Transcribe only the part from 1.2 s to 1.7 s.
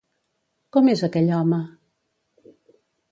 home?